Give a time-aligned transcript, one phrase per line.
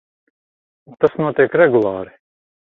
[0.93, 2.17] Un tas notiek regulāri!